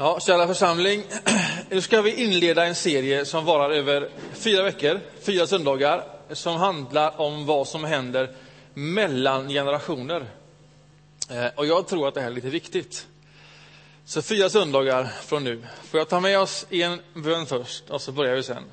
[0.00, 1.04] Ja, kära församling.
[1.70, 7.20] Nu ska vi inleda en serie som varar över fyra veckor, fyra söndagar, som handlar
[7.20, 8.34] om vad som händer
[8.74, 10.26] mellan generationer.
[11.30, 13.06] Eh, och jag tror att det här är lite viktigt.
[14.04, 15.62] Så fyra söndagar från nu.
[15.84, 18.64] Får jag ta med oss i en bön först och så börjar vi sen.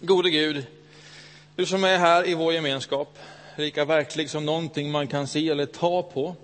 [0.00, 0.66] Gode Gud,
[1.56, 3.18] du som är här i vår gemenskap,
[3.56, 6.36] lika verklig som någonting man kan se eller ta på.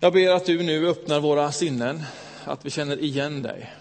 [0.00, 2.02] Jag ber att du nu öppnar våra sinnen,
[2.46, 3.72] att vi känner igen dig,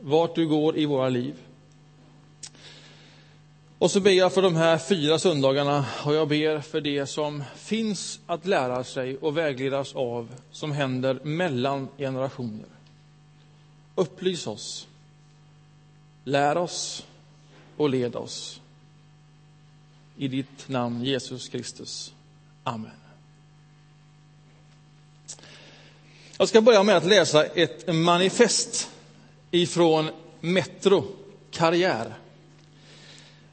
[0.00, 1.34] vart du går i våra liv.
[3.78, 7.44] Och så ber jag för de här fyra söndagarna och jag ber för det som
[7.56, 12.66] finns att lära sig och vägledas av, som händer mellan generationer.
[13.94, 14.88] Upplys oss,
[16.24, 17.06] lär oss
[17.76, 18.60] och led oss.
[20.16, 22.14] I ditt namn, Jesus Kristus.
[22.64, 23.01] Amen.
[26.42, 28.88] Jag ska börja med att läsa ett manifest
[29.50, 30.10] ifrån
[30.40, 31.04] Metro
[31.50, 32.06] Karriär.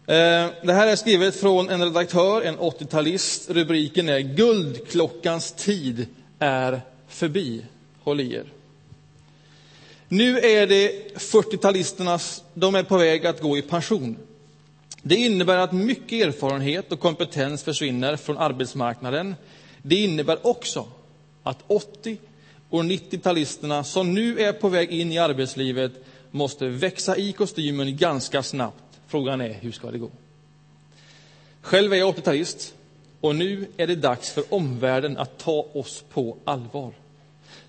[0.05, 3.49] Eh, det här är skrivet från en redaktör, en 80-talist.
[3.49, 6.07] Rubriken är Guldklockans tid
[6.39, 7.65] är förbi.
[8.03, 8.45] Håll i er.
[10.07, 14.17] Nu är det 40-talisternas, de är på väg att gå i pension.
[15.01, 19.35] Det innebär att mycket erfarenhet och kompetens försvinner från arbetsmarknaden.
[19.81, 20.87] Det innebär också
[21.43, 22.17] att 80
[22.69, 25.91] och 90-talisterna som nu är på väg in i arbetslivet
[26.31, 28.83] måste växa i kostymen ganska snabbt.
[29.07, 30.09] Frågan är, hur ska det gå?
[31.61, 32.73] Själv är jag 80-talist
[33.21, 36.91] och nu är det dags för omvärlden att ta oss på allvar.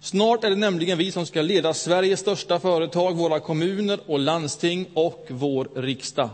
[0.01, 4.87] Snart är det nämligen vi som ska leda Sveriges största företag, våra kommuner och landsting
[4.95, 6.31] och vår riksdag.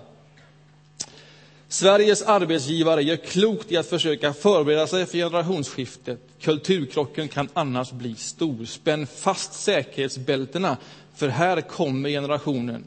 [1.68, 6.20] Sveriges arbetsgivare gör klokt i att försöka förbereda sig för generationsskiftet.
[6.40, 8.64] Kulturkrocken kan annars bli stor.
[8.64, 10.76] Spänn fast säkerhetsbältena,
[11.14, 12.84] för här kommer generationen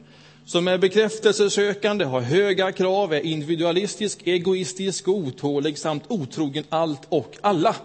[0.49, 7.37] som är bekräftelsesökande, har höga krav, är individualistisk, egoistisk och otålig samt otrogen allt och
[7.41, 7.75] alla.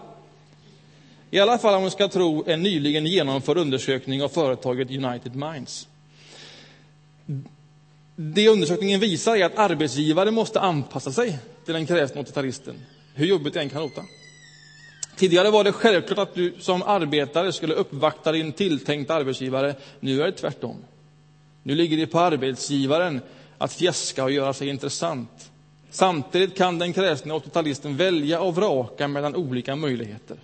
[1.31, 5.87] I alla fall om man ska tro en nyligen genomförd undersökning av företaget United Minds.
[8.15, 12.75] Det undersökningen visar är att arbetsgivare måste anpassa sig till den kräsna 80-talisten,
[13.13, 14.01] hur jobbigt det än kan låta.
[15.15, 19.75] Tidigare var det självklart att du som arbetare skulle uppvakta din tilltänkta arbetsgivare.
[19.99, 20.75] Nu är det tvärtom.
[21.63, 23.21] Nu ligger det på arbetsgivaren
[23.57, 25.51] att fjäska och göra sig intressant.
[25.89, 30.37] Samtidigt kan den kräsna 80-talisten välja och vraka mellan olika möjligheter.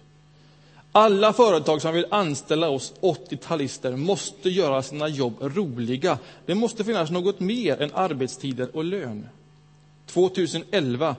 [0.94, 6.18] Alla företag som vill anställa oss 80-talister måste göra sina jobb roliga.
[6.46, 9.30] Det måste finnas något mer än arbetstider och lön.
[10.06, 11.16] 2011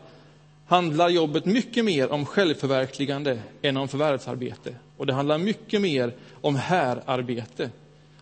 [0.66, 4.74] handlar jobbet mycket mer om självförverkligande än om förvärvsarbete.
[4.96, 7.70] Och det handlar mycket mer om härarbete.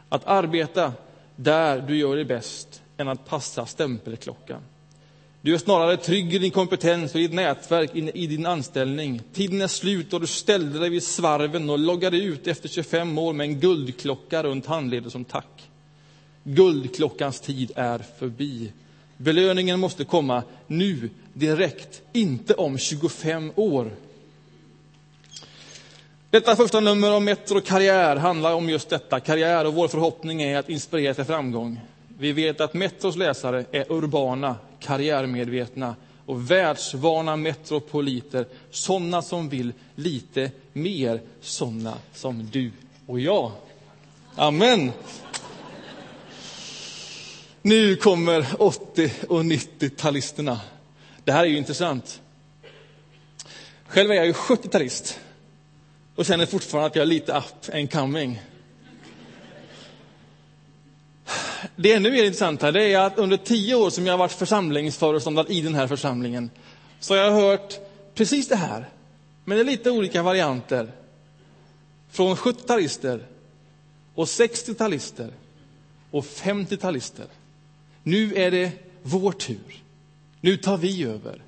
[0.08, 0.92] Att arbeta
[1.36, 4.60] där du gör det bäst än att passa stämpelklockan.
[5.42, 9.22] Du är snarare trygg i din kompetens och i ditt nätverk, i din anställning.
[9.32, 13.32] Tiden är slut och du ställde dig vid svarven och loggade ut efter 25 år
[13.32, 15.68] med en guldklocka runt handleden som tack.
[16.44, 18.72] Guldklockans tid är förbi.
[19.16, 23.90] Belöningen måste komma nu, direkt, inte om 25 år.
[26.30, 30.58] Detta första nummer av Metro Karriär handlar om just detta, karriär, och vår förhoppning är
[30.58, 31.80] att inspirera till framgång.
[32.18, 35.96] Vi vet att Metros läsare är urbana, karriärmedvetna
[36.26, 42.70] och världsvana metropoliter, sådana som vill lite mer, sådana som du
[43.06, 43.52] och jag.
[44.34, 44.92] Amen.
[47.62, 50.56] Nu kommer 80 och 90-talisterna.
[51.24, 52.20] Det här är ju intressant.
[53.86, 55.18] Själv är jag ju 70-talist
[56.14, 58.40] och känner fortfarande att jag är lite up and coming.
[61.76, 65.46] Det ännu mer intressanta det är att under tio år som jag har varit församlingsföreståndare
[65.48, 66.50] i den här församlingen
[67.00, 67.78] så har jag hört
[68.14, 68.88] precis det här,
[69.44, 70.92] men det är lite olika varianter.
[72.10, 73.20] Från 70-talister
[74.14, 75.28] och 60-talister
[76.10, 77.26] och 50-talister.
[78.02, 78.72] Nu är det
[79.02, 79.82] vår tur.
[80.40, 81.42] Nu tar vi över.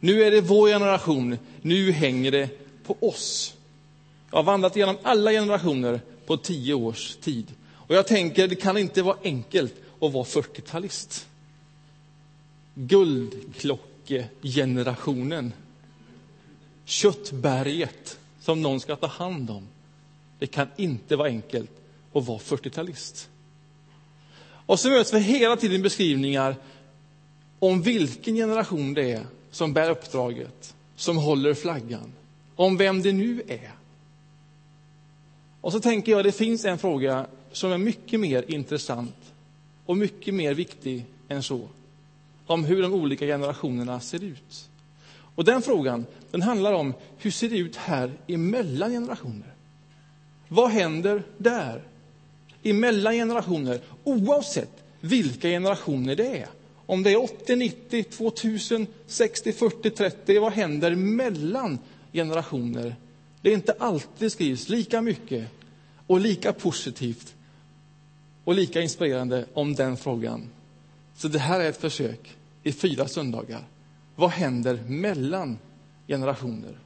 [0.00, 1.38] Nu är det vår generation.
[1.62, 2.48] Nu hänger det
[2.86, 3.54] på oss.
[4.30, 7.46] Jag har vandrat genom alla generationer på tio års tid.
[7.88, 11.26] Och jag tänker, det kan inte vara enkelt att vara 40-talist.
[12.74, 15.52] Guldklockegenerationen.
[16.84, 19.68] Köttberget som någon ska ta hand om.
[20.38, 21.70] Det kan inte vara enkelt
[22.12, 23.28] att vara 40-talist.
[24.66, 26.56] Och så möts vi hela tiden beskrivningar
[27.58, 32.12] om vilken generation det är som bär uppdraget, som håller flaggan,
[32.56, 33.72] om vem det nu är.
[35.60, 39.32] Och så tänker jag, det finns en fråga som är mycket mer intressant
[39.86, 41.68] och mycket mer viktig än så.
[42.46, 44.68] Om hur de olika generationerna ser ut.
[45.34, 49.54] Och den frågan den handlar om hur ser det ut här emellan generationer?
[50.48, 51.82] Vad händer där?
[52.62, 56.48] Emellan generationer, oavsett vilka generationer det är.
[56.86, 61.78] Om det är 80, 90, 2000, 60, 40, 30, vad händer mellan
[62.12, 62.96] generationer?
[63.42, 65.48] Det är inte alltid skrivs lika mycket
[66.06, 67.34] och lika positivt
[68.48, 70.50] och lika inspirerande om den frågan.
[71.16, 73.64] Så det här är ett försök i fyra söndagar.
[74.16, 75.58] Vad händer mellan
[76.06, 76.78] generationer?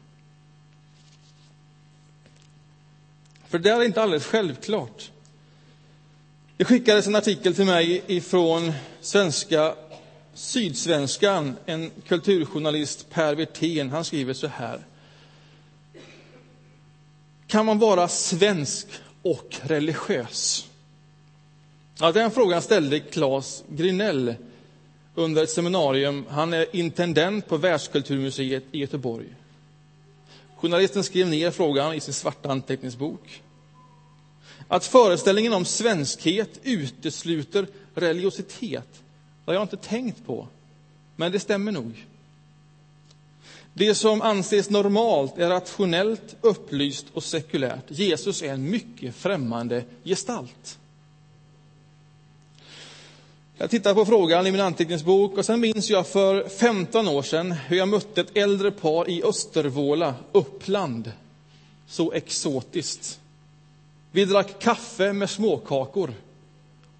[3.48, 5.10] För det är inte alldeles självklart.
[6.56, 9.74] Det skickades en artikel till mig ifrån svenska
[10.34, 14.86] Sydsvenskan, en kulturjournalist, Per Wirtén, han skriver så här.
[17.46, 18.86] Kan man vara svensk
[19.22, 20.68] och religiös?
[22.02, 24.34] Ja, den frågan ställde Claes Grinell
[25.14, 26.26] under ett seminarium.
[26.28, 29.26] Han är intendent på Världskulturmuseet i Göteborg.
[30.56, 33.42] Journalisten skrev ner frågan i sin svarta anteckningsbok.
[34.68, 38.88] Att föreställningen om svenskhet utesluter religiositet
[39.44, 40.48] det har jag inte tänkt på,
[41.16, 42.06] men det stämmer nog.
[43.74, 47.84] Det som anses normalt är rationellt, upplyst och sekulärt.
[47.88, 50.78] Jesus är en mycket främmande gestalt.
[53.62, 57.52] Jag tittar på frågan i min anteckningsbok och sen minns jag för 15 år sedan
[57.52, 61.12] hur jag mötte ett äldre par i Östervåla, Uppland.
[61.86, 63.20] Så exotiskt.
[64.12, 66.14] Vi drack kaffe med småkakor.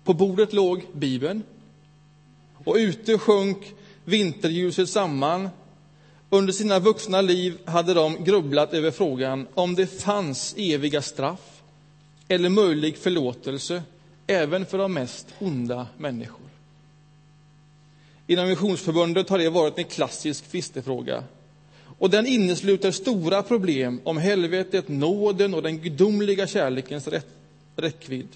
[0.05, 1.43] På bordet låg Bibeln.
[2.65, 3.75] Och ute sjönk
[4.05, 5.49] vinterljuset samman.
[6.31, 11.63] Under sina vuxna liv hade de grubblat över frågan om det fanns eviga straff
[12.29, 13.83] eller möjlig förlåtelse
[14.27, 16.42] även för de mest onda människor.
[18.27, 21.25] Inom Missionsförbundet har det varit en klassisk tvistefråga.
[21.99, 27.09] Och den innesluter stora problem om helvetet, nåden och den gudomliga kärlekens
[27.77, 28.29] räckvidd.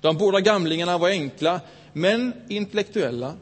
[0.00, 1.60] De båda gamlingarna var enkla,
[1.92, 3.34] men intellektuella.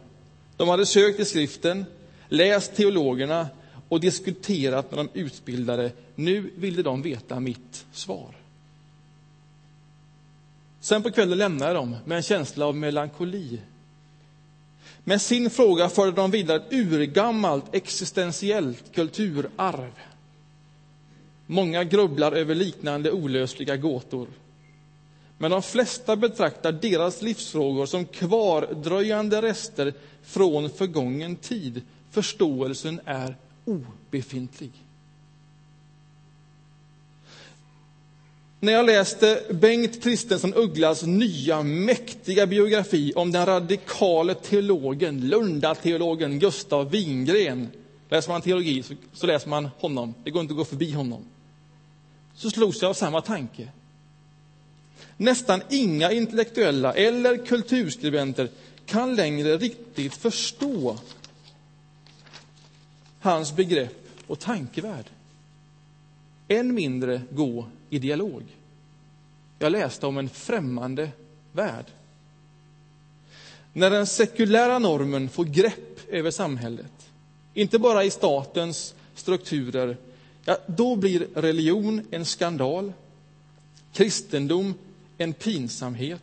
[0.56, 1.84] De hade sökt i skriften,
[2.28, 3.48] läst teologerna
[3.88, 5.92] och diskuterat med de utbildade.
[6.14, 8.36] Nu ville de veta mitt svar.
[10.80, 13.60] Sen på kvällen lämnade de med en känsla av melankoli
[15.04, 19.92] med sin fråga förde de vidare ett urgammalt existentiellt kulturarv.
[21.46, 24.28] Många grubblar över liknande olösliga gåtor.
[25.38, 31.82] Men de flesta betraktar deras livsfrågor som kvardröjande rester från förgången tid.
[32.10, 34.72] Förståelsen är obefintlig.
[38.64, 46.90] När jag läste Bengt Kristensson Ugglas nya mäktiga biografi om den radikale teologen, Lundateologen Gustav
[46.90, 47.68] Wingren.
[48.08, 51.24] Läser man teologi så, så, läser man honom, det går inte att gå förbi honom.
[52.34, 53.68] Så slogs jag av samma tanke.
[55.16, 58.48] Nästan inga intellektuella eller kulturskribenter
[58.86, 60.98] kan längre riktigt förstå
[63.20, 65.06] hans begrepp och tankevärld.
[66.48, 68.42] Än mindre gå i dialog.
[69.58, 71.10] Jag läste om en främmande
[71.52, 71.86] värld.
[73.72, 77.10] När den sekulära normen får grepp över samhället,
[77.54, 79.96] inte bara i statens strukturer,
[80.44, 82.92] ja, då blir religion en skandal,
[83.92, 84.74] kristendom
[85.18, 86.22] en pinsamhet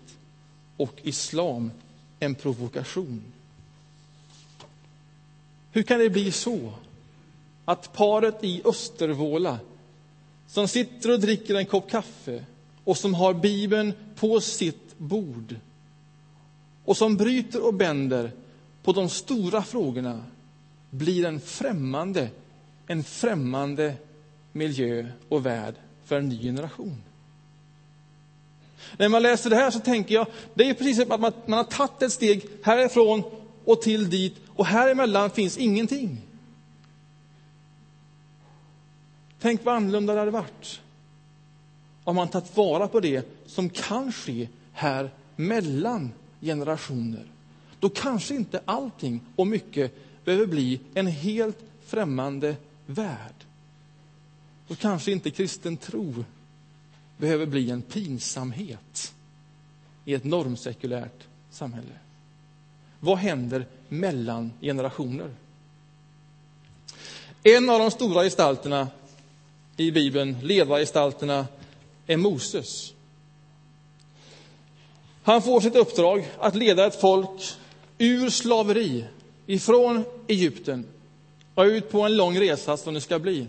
[0.78, 1.72] och islam
[2.20, 3.24] en provokation.
[5.72, 6.74] Hur kan det bli så
[7.66, 9.60] att paret i Östervåla
[10.52, 12.46] som sitter och dricker en kopp kaffe
[12.84, 15.56] och som har Bibeln på sitt bord
[16.86, 18.32] och som bryter och bänder
[18.84, 20.24] på de stora frågorna
[20.90, 22.30] blir en främmande,
[22.88, 23.94] en främmande
[24.52, 27.04] miljö och värld för en ny generation.
[28.98, 31.58] När man läser det här så tänker jag, det är precis som att man, man
[31.58, 33.24] har tagit ett steg härifrån
[33.66, 36.22] och till dit och här emellan finns ingenting.
[39.42, 40.82] Tänk vad annorlunda det hade varit
[42.04, 47.26] om man tagit vara på det som kan ske här mellan generationer.
[47.80, 49.94] Då kanske inte allting och mycket
[50.26, 52.56] behöver bli en helt främmande
[52.86, 53.34] värld.
[54.68, 56.26] Då kanske inte kristen tro
[57.18, 59.14] behöver bli en pinsamhet
[60.06, 61.94] i ett normsekulärt samhälle.
[63.00, 65.30] Vad händer mellan generationer?
[67.44, 68.88] En av de stora gestalterna
[69.78, 71.48] i Bibeln, ledargestalterna,
[72.08, 72.94] är Moses.
[75.24, 77.42] Han får sitt uppdrag att leda ett folk
[77.98, 79.06] ur slaveri,
[79.46, 80.86] ifrån Egypten
[81.56, 83.48] och ut på en lång resa som det ska bli.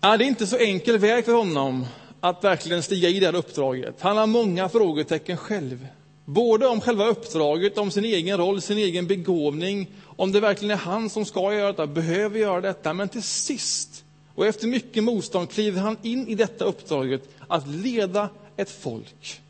[0.00, 1.86] Det är inte så enkel väg för honom
[2.20, 4.00] att verkligen stiga i det här uppdraget.
[4.00, 5.86] Han har många frågetecken själv.
[6.24, 10.82] Både om själva uppdraget, om sin egen roll, sin egen begåvning, om det verkligen är
[10.82, 12.92] han som ska göra detta, behöver göra detta.
[12.92, 14.01] Men till sist,
[14.34, 19.40] och efter mycket motstånd, kliver han in i detta uppdraget att leda ett folk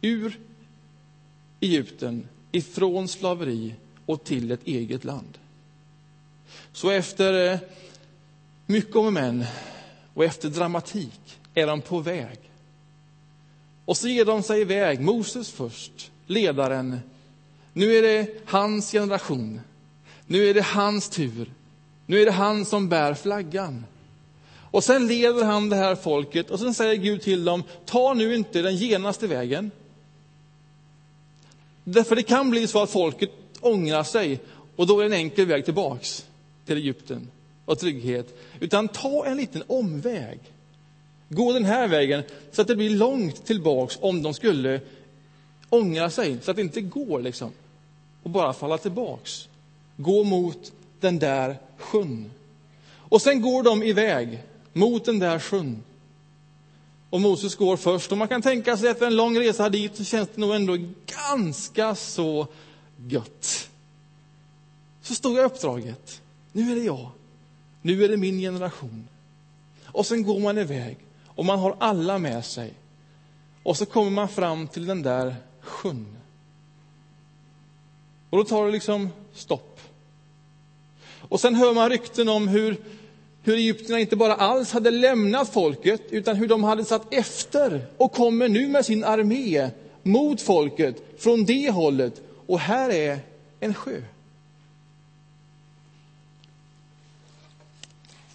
[0.00, 0.38] ur
[1.60, 3.74] Egypten, ifrån slaveri
[4.06, 5.38] och till ett eget land.
[6.72, 7.58] Så efter eh,
[8.66, 9.44] mycket om och men
[10.14, 12.38] och efter dramatik är de på väg.
[13.84, 17.00] Och så ger de sig iväg, Moses först, ledaren.
[17.72, 19.60] Nu är det hans generation.
[20.26, 21.50] Nu är det hans tur.
[22.10, 23.84] Nu är det han som bär flaggan.
[24.70, 28.34] Och sen leder han det här folket och sen säger Gud till dem, ta nu
[28.34, 29.70] inte den genaste vägen.
[31.84, 34.40] Därför det kan bli så att folket ångrar sig
[34.76, 36.26] och då är det en enkel väg tillbaks
[36.66, 37.28] till Egypten
[37.64, 38.38] och trygghet.
[38.60, 40.38] Utan ta en liten omväg.
[41.28, 44.80] Gå den här vägen så att det blir långt tillbaks om de skulle
[45.68, 47.50] ångra sig, så att det inte går liksom.
[48.22, 49.48] Och bara falla tillbaks.
[49.96, 52.30] Gå mot den där sjön.
[52.92, 55.82] Och sen går de iväg mot den där sjön.
[57.10, 58.12] Och Moses går först.
[58.12, 60.78] Och man kan tänka sig att en lång resa dit så känns det nog ändå
[61.06, 62.46] ganska så
[63.08, 63.70] gött.
[65.02, 66.20] Så stod jag uppdraget.
[66.52, 67.10] Nu är det jag.
[67.82, 69.08] Nu är det min generation.
[69.84, 70.96] Och sen går man iväg
[71.26, 72.74] och man har alla med sig.
[73.62, 76.16] Och så kommer man fram till den där sjön.
[78.30, 79.69] Och då tar det liksom stopp.
[81.30, 82.76] Och sen hör man rykten om hur,
[83.42, 88.12] hur egyptierna inte bara alls hade lämnat folket, utan hur de hade satt efter och
[88.12, 89.70] kommer nu med sin armé
[90.02, 92.22] mot folket från det hållet.
[92.46, 93.18] Och här är
[93.60, 94.02] en sjö.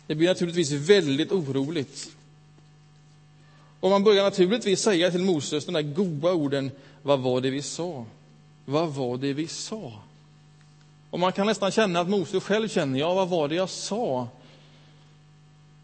[0.07, 2.09] Det blir naturligtvis väldigt oroligt.
[3.79, 6.71] Och man börjar naturligtvis säga till Moses de där goda orden,
[7.01, 8.05] vad var det vi sa?
[8.65, 9.93] Vad var det vi sa?
[11.15, 14.27] Och man kan nästan känna att Mose själv känner, ja, vad var det jag sa?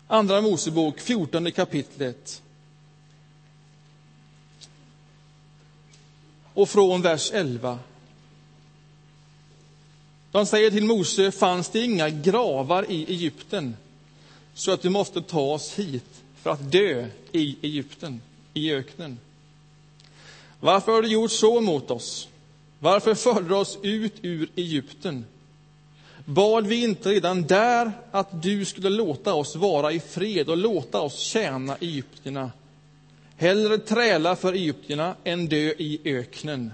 [0.07, 2.41] Andra Mosebok, 14 kapitlet.
[6.53, 7.79] Och från vers 11.
[10.31, 13.77] De säger till Mose, fanns det inga gravar i Egypten
[14.53, 18.21] så att du måste ta oss hit för att dö i Egypten,
[18.53, 19.19] i öknen.
[20.59, 22.27] Varför har du gjort så mot oss?
[22.83, 25.25] Varför förde du oss ut ur Egypten?
[26.25, 31.01] Bad vi inte redan där att du skulle låta oss vara i fred och låta
[31.01, 32.51] oss tjäna egyptierna?
[33.37, 36.71] Hellre träla för egyptierna än dö i öknen.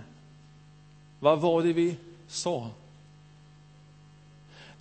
[1.19, 1.95] Vad var det vi
[2.27, 2.69] sa?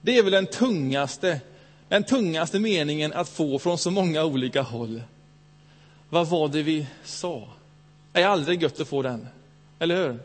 [0.01, 1.41] Det är väl den tungaste
[1.89, 5.03] den tungaste meningen att få från så många olika håll.
[6.09, 7.49] Vad var det vi sa?
[8.13, 9.29] Det är aldrig gött att få den,
[9.79, 10.19] eller hur?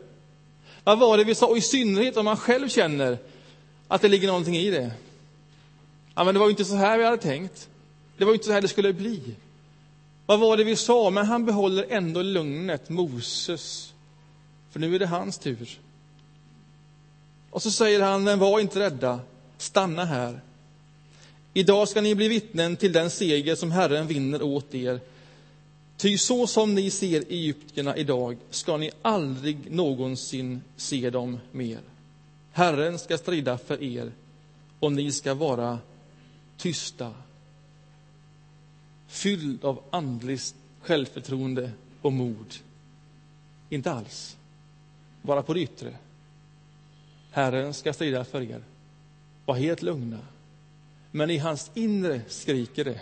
[0.84, 1.46] Vad var det vi sa?
[1.46, 3.18] Och i synnerhet om man själv känner
[3.88, 4.90] att det ligger någonting i det.
[6.14, 7.68] Ja, men det var ju inte så här vi hade tänkt.
[8.16, 9.20] Det var ju inte så här det skulle bli.
[10.26, 11.10] Vad var det vi sa?
[11.10, 13.92] Men han behåller ändå lugnet, Moses.
[14.70, 15.78] För nu är det hans tur.
[17.50, 19.20] Och så säger han, men var inte rädda,
[19.58, 20.40] stanna här.
[21.54, 25.00] Idag ska ni bli vittnen till den seger som Herren vinner åt er.
[26.02, 31.80] Ty så som ni ser egyptierna idag ska ni aldrig någonsin se dem mer.
[32.52, 34.12] Herren ska strida för er
[34.80, 35.78] och ni ska vara
[36.56, 37.14] tysta.
[39.06, 42.54] Fylld av andligt självförtroende och mod.
[43.70, 44.36] Inte alls.
[45.22, 45.96] Bara på det yttre.
[47.30, 48.64] Herren ska strida för er.
[49.44, 50.18] Var helt lugna.
[51.10, 53.00] Men i hans inre skriker det.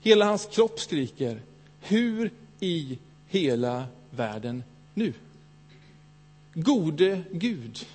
[0.00, 1.40] Hela hans kropp skriker.
[1.86, 2.98] Hur i
[3.28, 4.62] hela världen
[4.94, 5.12] nu?
[6.54, 7.86] Gode Gud.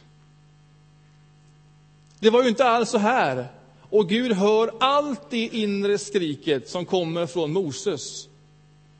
[2.19, 3.47] Det var ju inte alls så här.
[3.89, 8.27] Och Gud hör allt det inre skriket som kommer från Moses.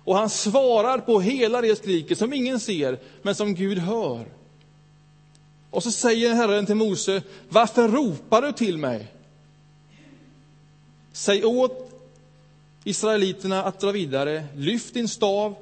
[0.03, 4.25] Och han svarar på hela det skriket som ingen ser, men som Gud hör.
[5.69, 9.07] Och så säger Herren till Mose, varför ropar du till mig?
[11.11, 11.88] Säg åt
[12.89, 15.55] israeliterna att dra vidare, lyft din stav,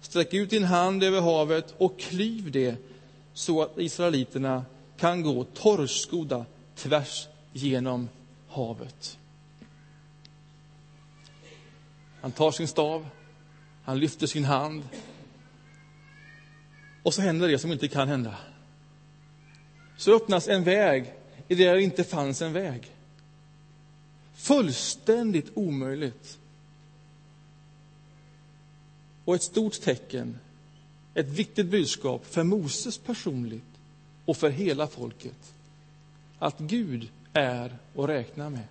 [0.00, 2.76] sträck ut din hand över havet och klyv det
[3.32, 4.64] så att israeliterna
[4.96, 6.44] kan gå torrskodda
[6.74, 8.08] tvärs genom
[8.48, 9.18] havet.
[12.20, 13.06] Han tar sin stav,
[13.84, 14.82] han lyfter sin hand
[17.02, 18.36] Och så händer det som inte kan hända.
[19.96, 21.14] Så öppnas en väg
[21.48, 22.90] i det där det inte fanns en väg.
[24.34, 26.38] Fullständigt omöjligt.
[29.24, 30.38] Och ett stort tecken,
[31.14, 33.62] ett viktigt budskap för Moses personligt
[34.24, 35.52] och för hela folket.
[36.38, 38.64] Att Gud är att räkna med.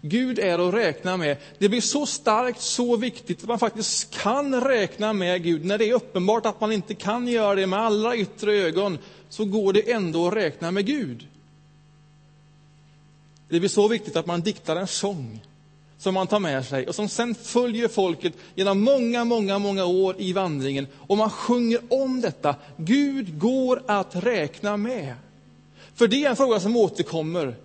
[0.00, 1.36] Gud är att räkna med.
[1.58, 5.64] Det blir så starkt, så viktigt att man faktiskt kan räkna med Gud.
[5.64, 8.98] När det är uppenbart att man inte kan göra det med alla yttre ögon,
[9.28, 11.26] så går det ändå att räkna med Gud.
[13.48, 15.40] Det blir så viktigt att man diktar en sång
[16.04, 20.14] som man tar med sig och som sen följer folket genom många, många, många år
[20.18, 20.86] i vandringen.
[20.94, 22.56] Och man sjunger om detta.
[22.76, 25.14] Gud går att räkna med.
[25.94, 27.56] För det är en fråga som återkommer,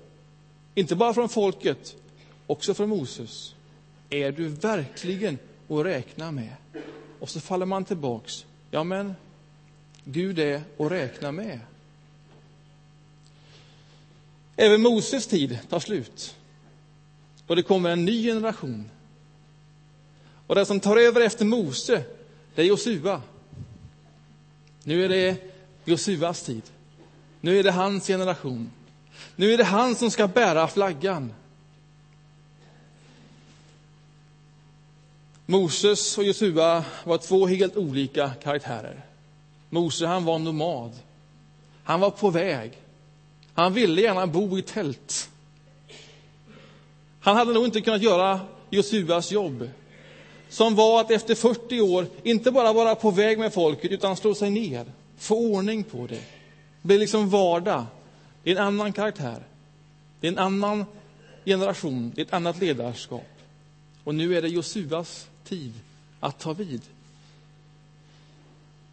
[0.76, 1.96] inte bara från folket,
[2.48, 3.54] också från Moses.
[4.10, 5.38] Är du verkligen
[5.70, 6.54] att räkna med?
[7.20, 8.46] Och så faller man tillbaks.
[8.72, 9.16] Ja, men
[10.04, 11.60] Gud är att räkna med.
[14.56, 16.36] Även Moses tid tar slut.
[17.50, 18.90] Och det kommer en ny generation.
[20.48, 22.04] Och den som tar över efter Mose,
[22.56, 23.22] det är Josua.
[24.84, 25.38] Nu är det
[25.86, 26.62] Josuas tid.
[27.42, 28.72] Nu är det hans generation.
[29.36, 31.34] Nu är det han som ska bära flaggan.
[35.46, 39.06] Moses och Josua var två helt olika karaktärer.
[39.70, 40.92] Mose han var nomad.
[41.84, 42.72] Han var på väg.
[43.54, 45.30] Han ville gärna bo i tält.
[47.30, 49.70] Han hade nog inte kunnat göra Josuas jobb,
[50.50, 54.36] som var att efter 40 år inte bara vara på väg med folket, utan slå
[54.36, 54.86] sig ner,
[55.18, 56.16] få ordning på det.
[56.16, 57.86] Det blir liksom vardag.
[58.44, 59.44] Det är en annan karaktär.
[60.20, 60.86] Det är en annan
[61.46, 63.30] generation, det är ett annat ledarskap.
[64.04, 65.74] Och nu är det Josuas tid
[66.20, 66.82] att ta vid.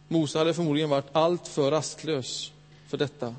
[0.07, 2.51] Mose hade förmodligen varit alltför rastlös
[2.87, 3.35] för detta.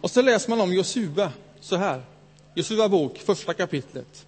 [0.00, 2.02] Och så läser man om Josua så här.
[2.54, 4.26] Josua bok, första kapitlet.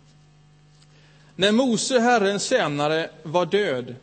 [1.36, 3.94] När Mose, Herrens tjänare, var död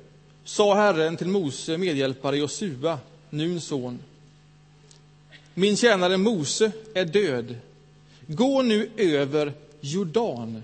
[0.43, 3.99] sa Herren till Mose medhjälpare Josua, Nuns son.
[5.53, 7.55] Min tjänare Mose är död.
[8.27, 10.63] Gå nu över Jordan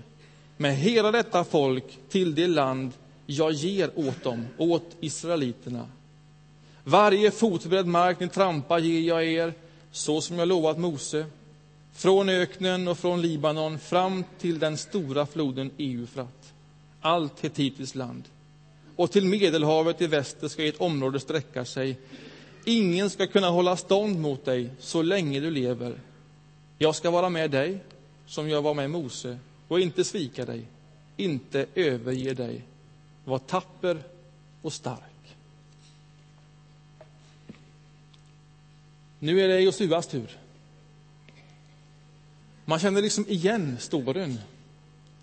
[0.56, 2.92] med hela detta folk till det land
[3.26, 5.86] jag ger åt dem, åt israeliterna.
[6.84, 9.54] Varje fotbredd mark ni trampar ger jag er,
[9.92, 11.26] så som jag lovat Mose,
[11.98, 16.52] från öknen och från Libanon fram till den stora floden Eufrat,
[17.00, 18.24] allt Hetitis land.
[18.96, 21.98] Och till Medelhavet i väster ska ert område sträcka sig.
[22.64, 26.00] Ingen ska kunna hålla stånd mot dig så länge du lever.
[26.78, 27.78] Jag ska vara med dig,
[28.26, 30.62] som jag var med Mose, och inte svika dig,
[31.16, 32.62] inte överge dig.
[33.24, 34.02] Var tapper
[34.62, 35.36] och stark.
[39.18, 40.38] Nu är det Josuas tur.
[42.68, 44.38] Man känner liksom igen storyn.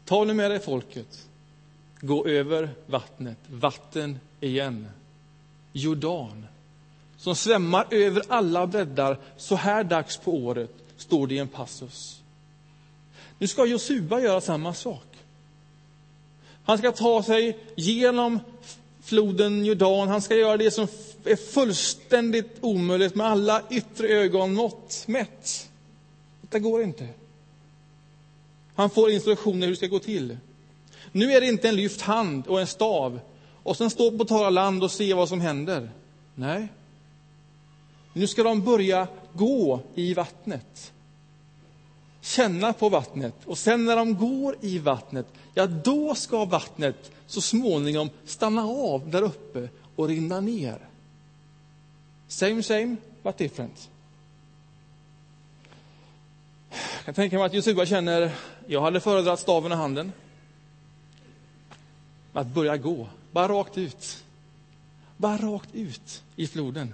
[0.05, 1.27] Ta nu med dig folket.
[1.99, 3.37] Gå över vattnet.
[3.47, 4.87] Vatten igen.
[5.73, 6.45] Jordan.
[7.17, 12.21] Som svämmar över alla bäddar så här dags på året, står det i en passus.
[13.39, 15.07] Nu ska Josua göra samma sak.
[16.63, 18.39] Han ska ta sig genom
[19.03, 20.07] floden Jordan.
[20.07, 20.87] Han ska göra det som
[21.23, 25.69] är fullständigt omöjligt med alla yttre ögon mått mätt.
[26.41, 27.07] Det går inte.
[28.75, 30.37] Han får instruktioner hur det ska gå till.
[31.11, 33.19] Nu är det inte en lyft hand och en stav
[33.63, 35.89] och sen stå på torra land och se vad som händer.
[36.35, 36.67] Nej.
[38.13, 40.91] Nu ska de börja gå i vattnet.
[42.21, 43.33] Känna på vattnet.
[43.45, 49.09] Och sen när de går i vattnet, ja då ska vattnet så småningom stanna av
[49.09, 50.77] där uppe och rinna ner.
[52.27, 53.89] Same same, but different.
[56.69, 58.31] Jag kan tänka mig att Josua känner,
[58.67, 60.11] jag hade föredragit staven i handen.
[62.33, 64.23] Att börja gå, bara rakt ut.
[65.17, 66.93] Bara rakt ut i floden.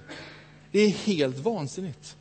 [0.71, 2.15] Det är helt vansinnigt.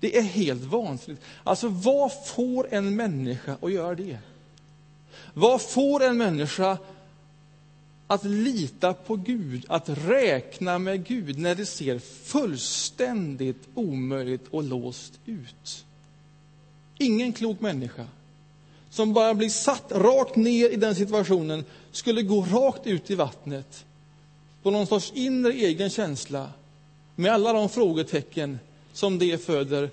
[0.00, 1.22] Det är helt vansinnigt.
[1.44, 4.18] Alltså, vad får en människa att göra det?
[5.34, 6.78] Vad får en människa
[8.06, 15.12] att lita på Gud, att räkna med Gud när det ser fullständigt omöjligt och låst
[15.26, 15.84] ut?
[16.98, 18.06] Ingen klok människa
[18.90, 23.84] som bara blir satt rakt ner i den situationen skulle gå rakt ut i vattnet
[24.62, 26.50] på någon sorts inre egen känsla
[27.14, 28.58] med alla de frågetecken
[28.92, 29.90] som det föder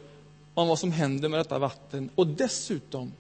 [0.54, 2.10] om vad som händer med detta vatten.
[2.16, 3.12] Och dessutom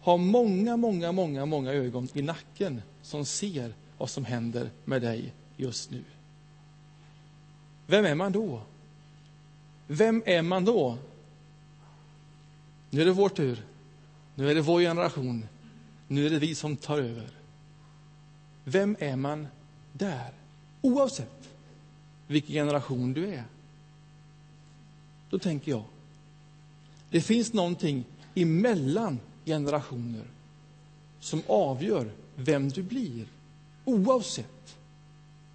[0.00, 5.32] ha många, många, många, många ögon i nacken som ser vad som händer med dig
[5.56, 6.04] just nu.
[7.86, 8.60] Vem är man då?
[9.86, 10.96] Vem är man då?
[12.94, 13.64] Nu är det vår tur.
[14.34, 15.46] Nu är det vår generation.
[16.08, 17.30] Nu är det vi som tar över.
[18.64, 19.46] Vem är man
[19.92, 20.32] där?
[20.80, 21.48] Oavsett
[22.26, 23.44] vilken generation du är.
[25.30, 25.84] Då tänker jag,
[27.10, 28.04] det finns någonting
[28.34, 30.24] emellan generationer
[31.20, 33.26] som avgör vem du blir,
[33.84, 34.76] oavsett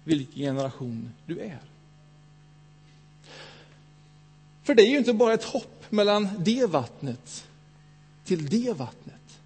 [0.04, 1.69] vilken generation du är.
[4.70, 7.44] För det är ju inte bara ett hopp mellan det vattnet
[8.24, 9.40] till det vattnet.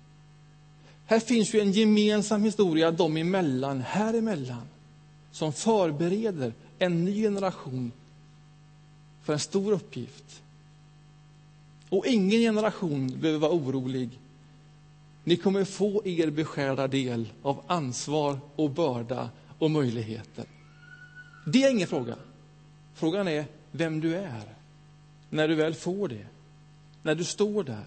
[1.07, 4.69] Här finns ju en gemensam historia dem emellan, här emellan,
[5.33, 7.93] som förbereder en ny generation
[9.23, 10.43] för en stor uppgift.
[11.89, 14.11] Och ingen generation behöver vara orolig.
[15.25, 20.45] Ni kommer få er beskärda del av ansvar och börda och möjligheter.
[21.47, 22.17] Det är ingen fråga.
[22.95, 24.55] Frågan är vem du är
[25.35, 26.27] när du väl får det.
[27.03, 27.85] När du står där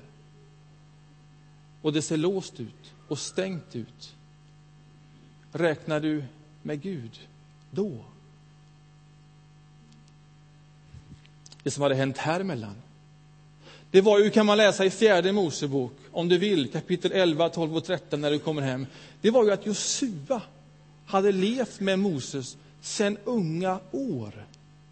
[1.82, 4.16] och det ser låst ut och stängt ut.
[5.52, 6.24] Räknar du
[6.62, 7.20] med Gud
[7.72, 8.06] då?
[11.64, 12.76] Det som hade hänt här emellan.
[13.92, 17.78] Det var ju, kan man läsa i fjärde Mosebok, om du vill, kapitel 11, 12
[17.78, 18.86] och 13 när du kommer hem.
[19.22, 20.42] Det var ju att Josua
[21.06, 24.46] hade levt med Moses sedan unga år.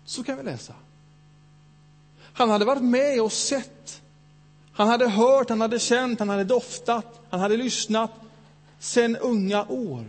[0.06, 0.74] Så kan vi läsa.
[2.36, 4.02] Han hade varit med och sett.
[4.74, 8.12] Han hade hört, han hade känt, han hade doftat, han hade lyssnat
[8.80, 10.06] sedan unga år.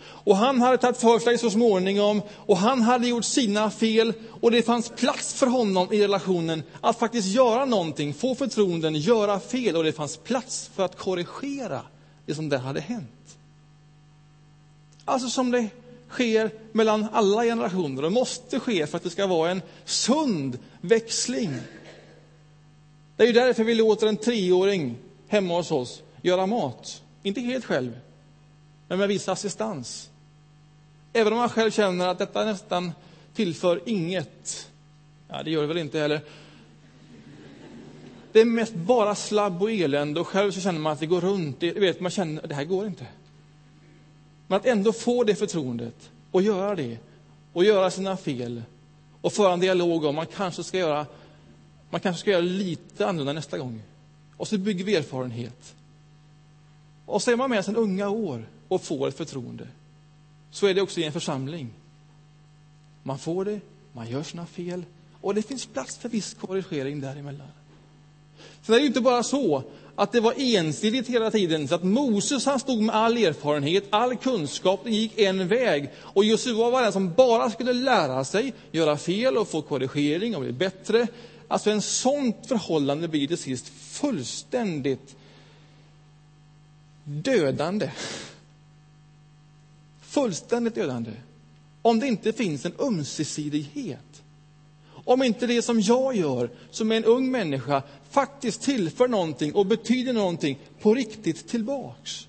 [0.00, 4.50] Och han hade tagit för sig så småningom och han hade gjort sina fel och
[4.50, 9.76] det fanns plats för honom i relationen att faktiskt göra någonting, få förtroenden, göra fel
[9.76, 11.80] och det fanns plats för att korrigera
[12.26, 13.38] det som där hade hänt.
[15.04, 15.68] Alltså som det
[16.10, 21.50] sker mellan alla generationer och måste ske för att det ska vara en sund växling.
[23.16, 24.96] Det är ju därför vi låter en treåring
[25.28, 27.02] hemma hos oss göra mat.
[27.22, 27.98] Inte helt själv,
[28.88, 30.10] men med viss assistans.
[31.12, 32.92] Även om man själv känner att detta nästan
[33.34, 34.68] tillför inget.
[35.28, 36.20] Ja, det gör det väl inte heller.
[38.32, 41.20] Det är mest bara slabb och elände och själv så känner man att det går
[41.20, 41.60] runt.
[41.60, 43.06] Det, vet, man känner att det här går inte.
[44.46, 46.98] Men att ändå få det förtroendet och göra det
[47.52, 48.62] och göra sina fel
[49.20, 51.06] och föra en dialog om man kanske ska göra
[51.90, 53.82] man kanske ska göra lite annorlunda nästa gång.
[54.36, 55.74] Och så bygger vi erfarenhet.
[57.06, 59.68] Och så är man med sedan unga år och får ett förtroende.
[60.50, 61.70] Så är det också i en församling.
[63.02, 63.60] Man får det,
[63.92, 64.84] man gör sina fel
[65.20, 67.48] och det finns plats för viss korrigering däremellan.
[68.62, 69.62] Sen är det inte bara så
[69.96, 74.16] att det var ensidigt hela tiden, så att Moses han stod med all erfarenhet, all
[74.16, 75.90] kunskap, det gick en väg.
[75.96, 80.42] Och Josua var den som bara skulle lära sig, göra fel och få korrigering och
[80.42, 81.06] bli bättre.
[81.48, 85.16] Alltså en sånt förhållande blir till sist fullständigt
[87.04, 87.90] dödande.
[90.02, 91.10] Fullständigt dödande.
[91.82, 94.05] Om det inte finns en ömsesidighet.
[95.06, 99.66] Om inte det som jag gör, som är en ung människa, faktiskt tillför någonting och
[99.66, 102.26] betyder någonting på riktigt tillbaks.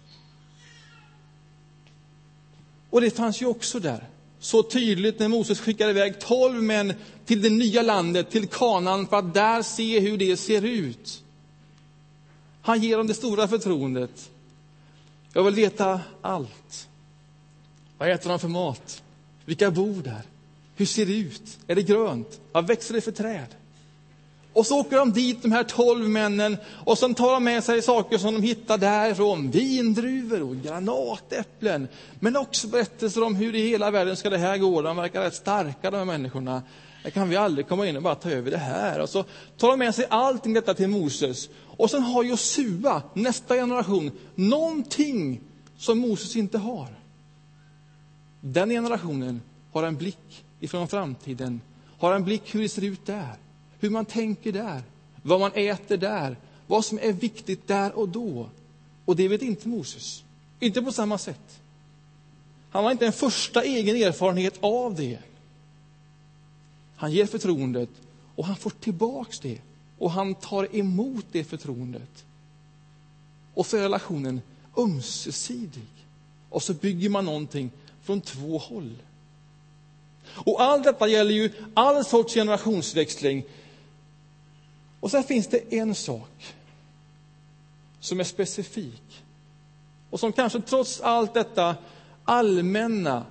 [2.89, 4.03] Och det fanns ju också där,
[4.39, 6.93] så tydligt när Moses skickade iväg tolv män
[7.25, 11.23] till det nya landet, till Kanaan, för att där se hur det ser ut.
[12.61, 14.29] Han ger dem det stora förtroendet.
[15.33, 16.87] Jag vill veta allt.
[17.97, 19.03] Vad äter de för mat?
[19.45, 20.21] Vilka bor där?
[20.77, 21.57] Hur ser det ut?
[21.67, 22.39] Är det grönt?
[22.51, 23.55] Vad växer det för träd?
[24.53, 27.81] Och så åker de dit, de här tolv männen, och så tar de med sig
[27.81, 29.51] saker som de hittar därifrån.
[29.51, 31.87] Vindruvor och granatäpplen.
[32.19, 34.81] Men också berättelser om hur i hela världen ska det här gå.
[34.81, 36.61] De verkar rätt starka de här människorna.
[37.03, 38.99] Där kan vi aldrig komma in och bara ta över det här.
[38.99, 39.25] Och så
[39.57, 41.49] tar de med sig allting detta till Moses.
[41.65, 45.41] Och sen har Josua, nästa generation, någonting
[45.77, 46.87] som Moses inte har.
[48.41, 51.61] Den generationen har en blick ifrån framtiden,
[51.97, 53.35] har en blick hur det ser ut där,
[53.79, 54.81] hur man tänker där,
[55.21, 58.49] vad man äter där, vad som är viktigt där och då.
[59.05, 60.23] Och det vet inte Moses,
[60.59, 61.59] inte på samma sätt.
[62.69, 65.19] Han har inte en första egen erfarenhet av det.
[66.95, 67.89] Han ger förtroendet
[68.35, 69.61] och han får tillbaks det
[69.97, 72.25] och han tar emot det förtroendet.
[73.53, 74.41] Och så är relationen
[74.77, 75.87] ömsesidig.
[76.49, 77.71] Och så bygger man någonting
[78.03, 78.95] från två håll.
[80.29, 83.43] Och allt detta gäller ju all sorts generationsväxling.
[84.99, 86.55] Och sen finns det en sak
[87.99, 89.23] som är specifik
[90.09, 91.75] och som kanske trots allt detta
[92.23, 93.25] allmänna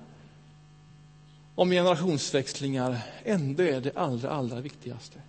[1.55, 5.21] om generationsväxlingar ändå är det allra, allra viktigaste.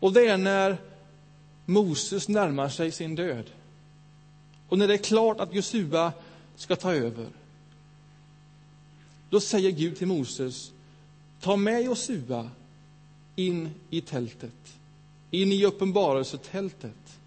[0.00, 0.76] Och det är när
[1.64, 3.50] Moses närmar sig sin död.
[4.68, 6.12] Och när det är klart att Josua
[6.56, 7.26] ska ta över.
[9.30, 10.72] Då säger Gud till Moses,
[11.40, 12.50] ta med Josua
[13.36, 14.76] in i tältet,
[15.30, 17.18] in i uppenbarelsetältet,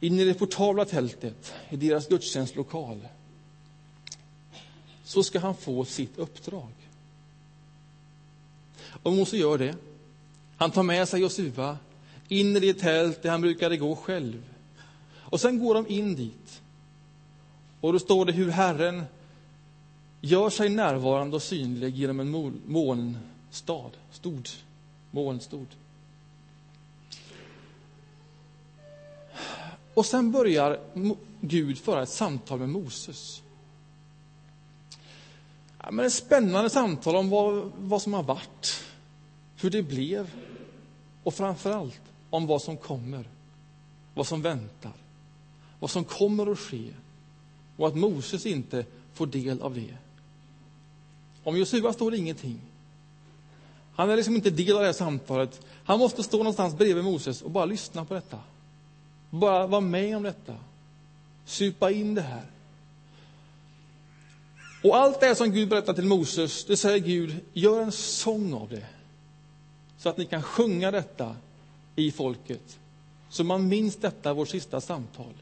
[0.00, 3.08] in i det portabla tältet, i deras gudstjänstlokal.
[5.04, 6.72] Så ska han få sitt uppdrag.
[9.02, 9.76] Och Mose gör det.
[10.56, 11.78] Han tar med sig Josua
[12.28, 14.42] in i det tält där han brukade gå själv.
[15.14, 16.60] Och sen går de in dit.
[17.80, 19.04] Och då står det hur Herren
[20.20, 24.48] gör sig närvarande och synlig genom en molnstad, stod,
[25.10, 25.66] molnstod.
[29.94, 30.80] Och sen börjar
[31.40, 33.42] Gud föra ett samtal med Moses.
[35.82, 38.84] Ja, men ett spännande samtal om vad, vad som har varit,
[39.60, 40.30] hur det blev
[41.22, 42.00] och framför allt
[42.30, 43.28] om vad som kommer,
[44.14, 44.92] vad som väntar,
[45.80, 46.88] vad som kommer att ske
[47.76, 49.94] och att Moses inte får del av det.
[51.48, 52.60] Om Josua står det ingenting.
[53.94, 55.60] Han är liksom inte del av det här samtalet.
[55.84, 58.38] Han måste stå någonstans bredvid Moses och bara lyssna på detta.
[59.30, 60.56] Bara vara med om detta.
[61.44, 62.42] Supa in det här.
[64.84, 68.68] Och allt det som Gud berättar till Moses, det säger Gud, gör en sång av
[68.68, 68.86] det.
[69.98, 71.36] Så att ni kan sjunga detta
[71.96, 72.78] i folket.
[73.28, 75.34] Så man minns detta, vårt sista samtal.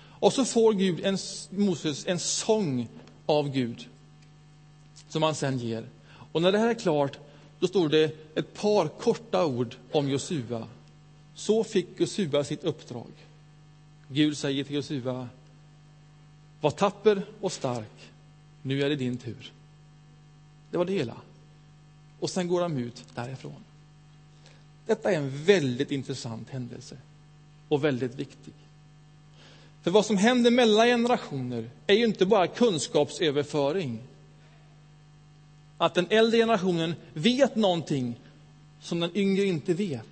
[0.00, 1.18] Och så får Gud en,
[1.50, 2.88] Moses en sång
[3.26, 3.88] av Gud
[5.08, 5.84] som han sen ger.
[6.32, 7.18] Och när det här är klart,
[7.58, 10.68] då står det ett par korta ord om Josua.
[11.34, 13.10] Så fick Josua sitt uppdrag.
[14.08, 15.28] Gud säger till Josua,
[16.60, 18.10] var tapper och stark,
[18.62, 19.52] nu är det din tur.
[20.70, 21.16] Det var det hela.
[22.20, 23.64] Och sen går han ut därifrån.
[24.86, 26.96] Detta är en väldigt intressant händelse
[27.68, 28.54] och väldigt viktig.
[29.82, 33.98] För vad som händer mellan generationer är ju inte bara kunskapsöverföring.
[35.78, 38.16] Att den äldre generationen vet någonting
[38.80, 40.06] som den yngre inte vet.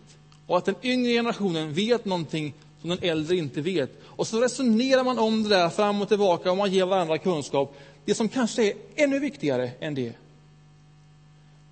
[0.47, 4.03] Och att den yngre generationen vet någonting som den äldre inte vet.
[4.05, 7.77] Och så resonerar man om det där fram och tillbaka och man ger varandra kunskap.
[8.05, 10.13] Det som kanske är ännu viktigare än det,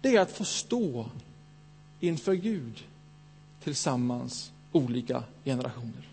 [0.00, 1.06] det är att få stå
[2.00, 2.84] inför Gud
[3.64, 6.08] tillsammans, olika generationer.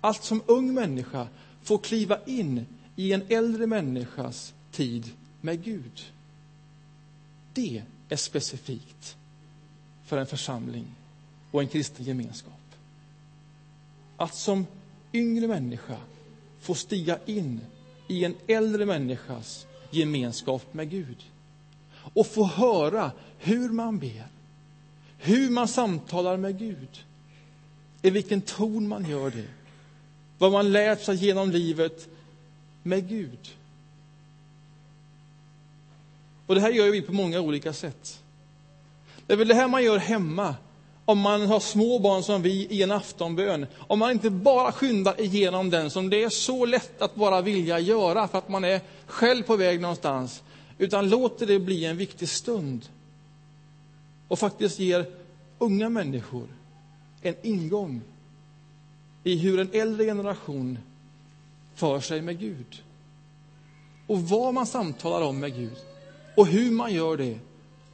[0.00, 1.28] Att som ung människa
[1.62, 6.02] få kliva in i en äldre människas tid med Gud.
[7.54, 9.16] Det är specifikt
[10.04, 10.86] för en församling
[11.50, 12.52] och en kristen gemenskap.
[14.16, 14.66] Att som
[15.12, 15.96] yngre människa
[16.60, 17.60] få stiga in
[18.08, 21.24] i en äldre människas gemenskap med Gud
[22.14, 24.26] och få höra hur man ber,
[25.18, 27.04] hur man samtalar med Gud,
[28.02, 29.48] i vilken ton man gör det,
[30.38, 32.08] vad man lärt sig genom livet
[32.82, 33.54] med Gud.
[36.46, 38.20] Och Det här gör vi på många olika sätt.
[39.26, 40.54] Det är väl det här man gör hemma,
[41.04, 43.66] om man har små barn som vi i en aftonbön.
[43.78, 47.78] Om man inte bara skyndar igenom den, som det är så lätt att bara vilja
[47.78, 50.42] göra för att man är själv på väg någonstans,
[50.78, 52.88] utan låter det bli en viktig stund
[54.28, 55.06] och faktiskt ger
[55.58, 56.48] unga människor
[57.22, 58.00] en ingång
[59.24, 60.78] i hur en äldre generation
[61.74, 62.82] för sig med Gud.
[64.06, 65.76] Och vad man samtalar om med Gud,
[66.36, 67.38] och hur man gör det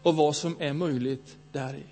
[0.03, 1.85] och vad som är möjligt där i.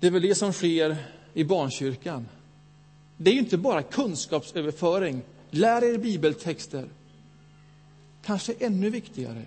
[0.00, 0.96] Det är väl det som sker
[1.34, 2.28] i barnkyrkan.
[3.16, 6.88] Det är ju inte bara kunskapsöverföring, lär er bibeltexter.
[8.24, 9.42] Kanske ännu viktigare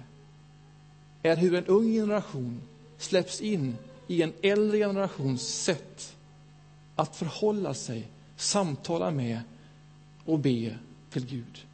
[1.24, 2.62] är hur en ung generation
[2.98, 6.16] släpps in i en äldre generations sätt
[6.96, 9.40] att förhålla sig, samtala med
[10.26, 10.78] och be
[11.10, 11.66] till Gud.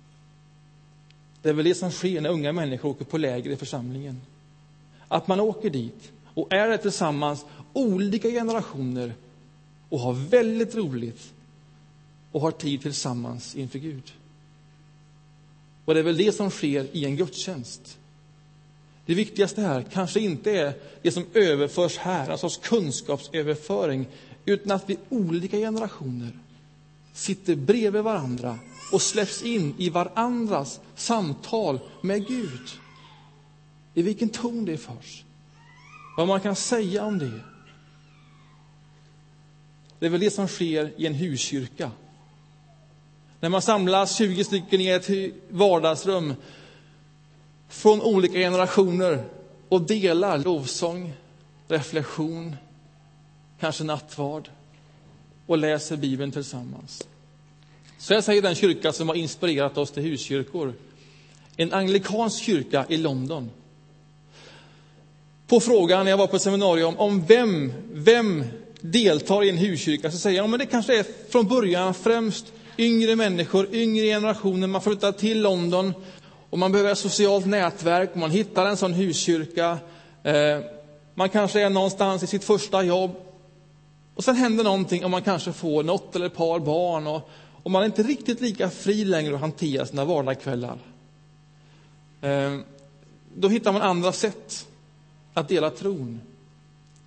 [1.46, 4.22] Det är väl det som sker när unga människor åker på läger i församlingen.
[5.08, 9.14] Att man åker dit och är där tillsammans, olika generationer,
[9.90, 11.34] och har väldigt roligt
[12.32, 14.14] och har tid tillsammans inför Gud.
[15.86, 17.98] Och det är väl det som sker i en gudstjänst.
[19.06, 24.08] Det viktigaste här kanske inte är det som överförs här, en sorts kunskapsöverföring,
[24.46, 26.32] utan att vi olika generationer
[27.14, 28.60] sitter bredvid varandra
[28.96, 32.70] och släpps in i varandras samtal med Gud.
[33.94, 35.24] I vilken ton det förs.
[36.18, 37.40] Vad man kan säga om det.
[40.00, 41.92] Det är väl det som sker i en huskyrka.
[43.40, 45.10] När man samlas 20 stycken i ett
[45.50, 46.34] vardagsrum
[47.68, 49.24] från olika generationer
[49.70, 51.14] och delar lovsång,
[51.68, 52.56] reflektion,
[53.60, 54.50] kanske nattvard
[55.46, 57.08] och läser Bibeln tillsammans.
[57.98, 60.74] Så jag säger den kyrka som har inspirerat oss till huskyrkor.
[61.58, 63.52] En anglikansk kyrka i London.
[65.48, 68.44] På frågan när jag var på seminarium om vem, vem
[68.82, 73.16] deltar i en huskyrka så säger jag att det kanske är från början främst yngre
[73.16, 74.68] människor, yngre generationer.
[74.68, 75.94] Man flyttar till London
[76.50, 78.16] och man behöver ett socialt nätverk.
[78.16, 79.78] Man hittar en sån huskyrka.
[80.24, 80.60] Eh,
[81.14, 83.12] man kanske är någonstans i sitt första jobb.
[84.16, 87.08] Och sen händer någonting och man kanske får något eller ett par barn.
[87.08, 87.30] Och,
[87.66, 90.80] och man är inte riktigt lika fri längre att hantera sina vardagskvällar.
[92.22, 92.64] Ehm,
[93.36, 94.68] då hittar man andra sätt
[95.34, 96.22] att dela tron.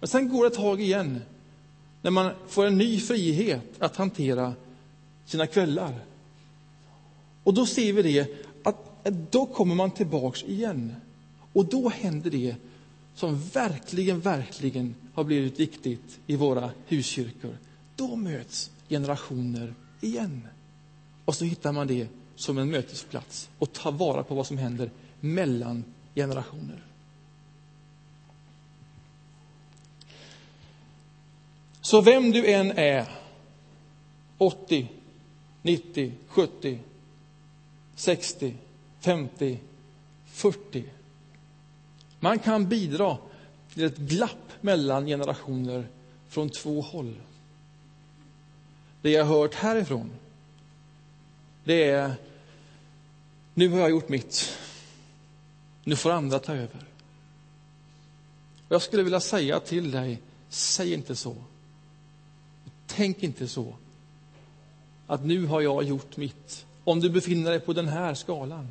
[0.00, 1.20] Men sen går det ett tag igen
[2.02, 4.54] när man får en ny frihet att hantera
[5.24, 5.94] sina kvällar.
[7.44, 8.26] Och då ser vi det
[8.62, 10.94] att då kommer man tillbaks igen.
[11.52, 12.56] Och då händer det
[13.14, 17.58] som verkligen, verkligen har blivit viktigt i våra huskyrkor.
[17.96, 20.48] Då möts generationer igen.
[21.24, 24.90] Och så hittar man det som en mötesplats och tar vara på vad som händer
[25.20, 25.84] mellan
[26.14, 26.82] generationer.
[31.80, 33.08] Så vem du än är,
[34.38, 34.88] 80,
[35.62, 36.78] 90, 70,
[37.94, 38.54] 60,
[39.00, 39.58] 50,
[40.26, 40.84] 40.
[42.20, 43.16] Man kan bidra
[43.74, 45.86] till ett glapp mellan generationer
[46.28, 47.14] från två håll.
[49.02, 50.10] Det jag har hört härifrån,
[51.64, 52.14] det är
[53.54, 54.58] nu har jag gjort mitt.
[55.84, 56.86] Nu får andra ta över.
[58.68, 61.36] Och jag skulle vilja säga till dig, säg inte så.
[62.86, 63.74] Tänk inte så.
[65.06, 66.66] Att nu har jag gjort mitt.
[66.84, 68.68] Om du befinner dig på den här skalan.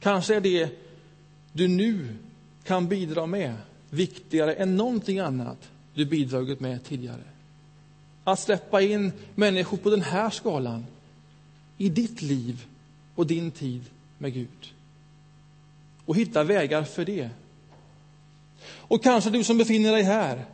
[0.00, 0.70] Kanske är det
[1.52, 2.16] du nu
[2.64, 3.54] kan bidra med
[3.90, 7.31] viktigare än någonting annat du bidragit med tidigare.
[8.24, 10.86] Att släppa in människor på den här skalan
[11.78, 12.66] i ditt liv
[13.14, 13.82] och din tid
[14.18, 14.72] med Gud.
[16.04, 17.30] Och hitta vägar för det.
[18.64, 20.44] Och kanske du som befinner dig här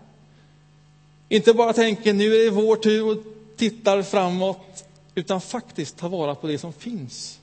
[1.28, 3.18] inte bara tänker nu är det vår tur och
[3.56, 7.40] tittar framåt, utan faktiskt tar vara på det som finns.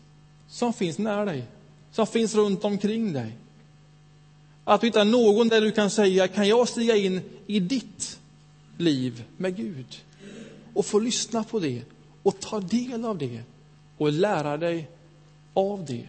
[0.47, 1.43] Som finns nära dig,
[1.91, 3.31] som finns runt omkring dig.
[4.63, 8.19] Att du hittar någon där du kan säga, kan jag stiga in i ditt
[8.77, 9.85] liv med Gud?
[10.75, 11.81] Och få lyssna på det
[12.23, 13.43] och ta del av det
[13.97, 14.89] och lära dig
[15.53, 16.07] av det.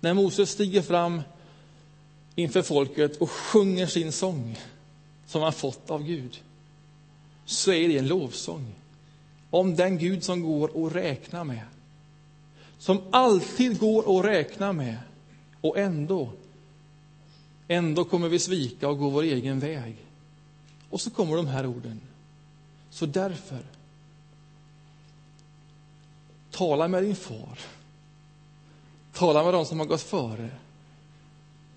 [0.00, 1.22] När Moses stiger fram
[2.34, 4.58] inför folket och sjunger sin sång
[5.26, 6.40] som han fått av Gud,
[7.44, 8.74] så är det en lovsång
[9.50, 11.64] om den Gud som går att räkna med.
[12.78, 14.98] Som alltid går att räkna med.
[15.60, 16.30] Och ändå,
[17.68, 19.96] ändå kommer vi svika och gå vår egen väg.
[20.90, 22.00] Och så kommer de här orden.
[22.92, 23.62] Så därför,
[26.50, 27.58] tala med din far.
[29.12, 30.50] Tala med dem som har gått före.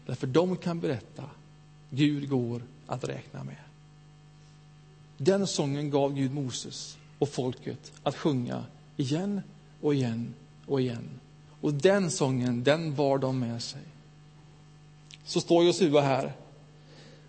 [0.06, 1.23] Därför de kan berätta,
[1.89, 3.56] Gud går att räkna med.
[5.17, 8.65] Den sången gav Gud Moses och folket att sjunga
[8.97, 9.41] igen
[9.82, 10.34] och igen
[10.65, 11.10] och igen.
[11.62, 13.82] Och den sången, den bar de med sig.
[15.25, 16.34] Så står Josua här.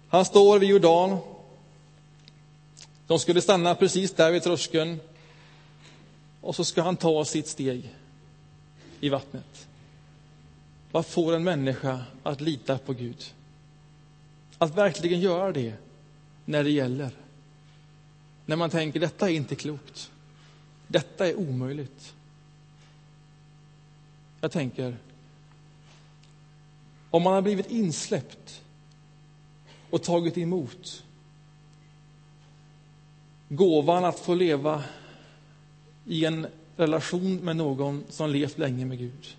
[0.09, 1.19] Han står vid Jordan.
[3.07, 5.01] De skulle stanna precis där vid tröskeln.
[6.41, 7.95] Och så ska han ta sitt steg
[9.01, 9.69] i vattnet.
[10.93, 13.35] Vad får en människa att lita på Gud?
[14.59, 15.75] Att verkligen göra det
[16.45, 17.11] när det gäller.
[18.47, 20.11] När man tänker detta är inte klokt.
[20.87, 22.15] Detta är omöjligt.
[24.41, 24.97] Jag tänker,
[27.11, 28.63] om man har blivit insläppt
[29.91, 31.05] och tagit emot
[33.49, 34.85] gåvan att få leva
[36.05, 39.37] i en relation med någon som levt länge med Gud.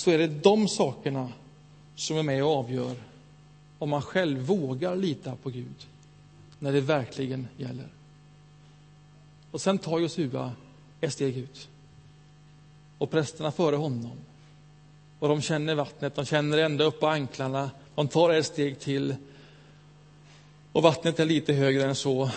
[0.00, 1.28] så är det de sakerna
[1.94, 2.96] som är med och avgör
[3.78, 5.86] om man själv vågar lita på Gud
[6.58, 7.88] när det verkligen gäller.
[9.50, 10.52] Och sen tar Josua
[11.00, 11.68] ett steg ut.
[12.98, 14.16] Och prästerna före honom.
[15.18, 17.70] Och de känner vattnet, de känner det ända upp på anklarna.
[18.00, 19.14] Han tar ett steg till.
[20.72, 22.30] Och vattnet är lite högre än så.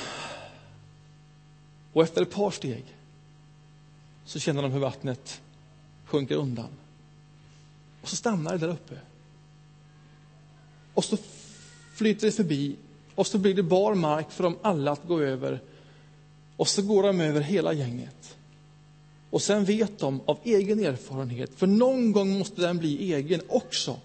[1.94, 2.84] Och efter ett par steg
[4.26, 5.42] så känner de hur vattnet
[6.06, 6.70] sjunker undan.
[8.02, 8.96] Och så stannar det där uppe.
[10.94, 11.18] Och så
[11.96, 12.76] flyter det förbi
[13.16, 15.62] Och så blir det bar mark för dem alla att gå över.
[16.58, 18.36] Och så går de över hela gänget.
[19.30, 24.00] Och sen vet de av egen erfarenhet, för någon gång måste den bli egen också,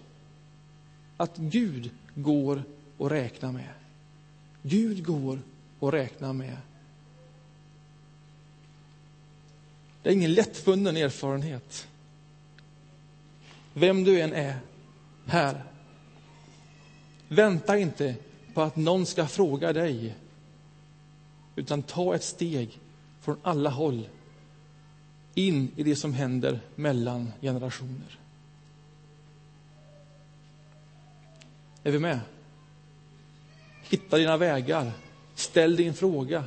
[1.19, 2.63] att Gud går
[2.97, 3.73] och räkna med.
[4.61, 5.39] Gud går
[5.79, 6.57] och räkna med.
[10.03, 11.87] Det är ingen lättfunnen erfarenhet.
[13.73, 14.59] Vem du än är
[15.25, 15.63] här.
[17.27, 18.15] Vänta inte
[18.53, 20.15] på att någon ska fråga dig,
[21.55, 22.79] utan ta ett steg
[23.21, 24.09] från alla håll
[25.35, 28.18] in i det som händer mellan generationer.
[31.89, 32.19] Är vi med?
[33.83, 34.91] Hitta dina vägar.
[35.35, 36.43] Ställ din fråga.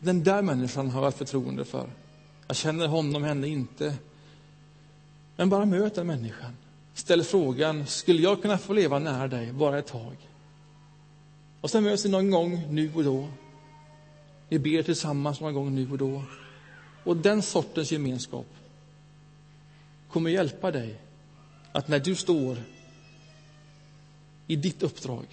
[0.00, 1.88] Den där människan har jag förtroende för.
[2.46, 3.94] Jag känner honom, henne inte.
[5.36, 6.56] Men bara möt den människan.
[6.94, 10.16] Ställ frågan, skulle jag kunna få leva nära dig bara ett tag?
[11.60, 13.28] Och sen möts vi någon gång nu och då.
[14.48, 16.22] Vi ber tillsammans någon gång nu och då.
[17.04, 18.46] Och den sortens gemenskap
[20.08, 21.00] kommer hjälpa dig
[21.72, 22.56] att när du står
[24.46, 25.26] i ditt uppdrag,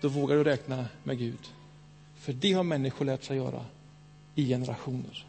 [0.00, 1.52] då vågar du räkna med Gud.
[2.14, 3.64] För det har människor lärt sig göra
[4.34, 5.26] i generationer.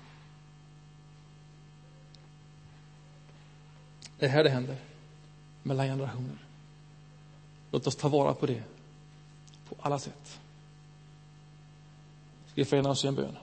[4.20, 4.78] Det är här det händer,
[5.64, 6.38] mellan generationer.
[7.72, 8.64] Låt oss ta vara på det
[9.70, 10.40] på alla sätt.
[12.46, 13.38] Ska vi förena oss i en bön?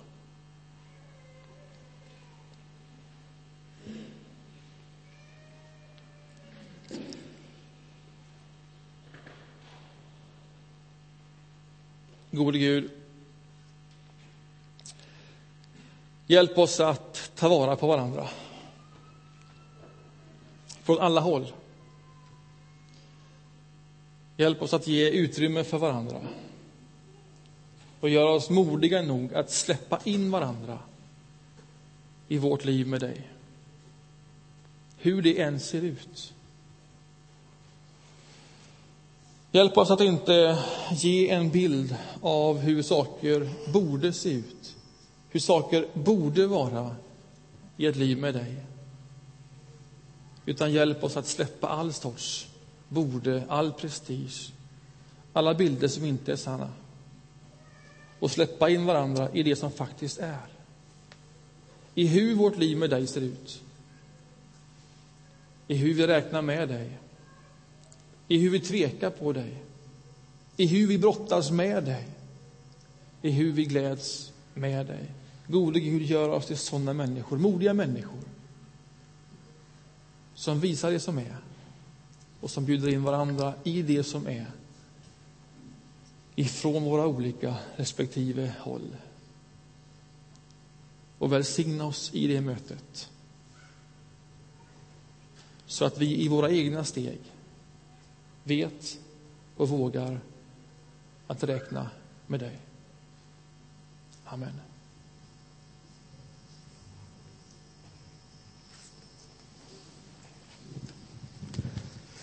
[12.35, 12.91] Gode Gud,
[16.27, 18.29] hjälp oss att ta vara på varandra.
[20.83, 21.53] Från alla håll.
[24.37, 26.21] Hjälp oss att ge utrymme för varandra.
[28.01, 30.79] Och göra oss modiga nog att släppa in varandra
[32.29, 33.29] i vårt liv med dig.
[34.99, 36.34] Hur det än ser ut.
[39.55, 40.59] Hjälp oss att inte
[40.93, 44.77] ge en bild av hur saker borde se ut,
[45.29, 46.97] hur saker borde vara
[47.77, 48.57] i ett liv med dig.
[50.47, 52.47] Utan hjälp oss att släppa all sorts
[52.89, 54.53] borde, all prestige,
[55.33, 56.71] alla bilder som inte är sanna
[58.19, 60.47] och släppa in varandra i det som faktiskt är.
[61.95, 63.63] I hur vårt liv med dig ser ut.
[65.69, 66.99] I hur vi räknar med dig
[68.29, 69.63] i hur vi tvekar på dig,
[70.57, 72.09] i hur vi brottas med dig,
[73.23, 75.11] i hur vi gläds med dig.
[75.47, 78.21] Gode Gud, gör oss till sådana människor, modiga människor,
[80.35, 81.37] som visar det som är.
[82.41, 84.47] Och som bjuder in varandra i det som är.
[86.35, 88.97] Ifrån våra olika respektive håll.
[91.19, 93.11] Och välsigna oss i det mötet.
[95.67, 97.19] Så att vi i våra egna steg
[98.45, 98.99] vet
[99.57, 100.21] och vågar
[101.27, 101.91] att räkna
[102.27, 102.59] med dig.
[104.25, 104.61] Amen.